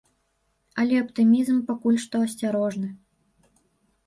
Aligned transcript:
Але 0.83 0.95
аптымізм 1.01 1.57
пакуль 1.69 2.01
што 2.07 2.15
асцярожны. 2.29 2.89